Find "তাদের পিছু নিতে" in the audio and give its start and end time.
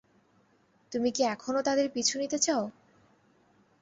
1.61-2.37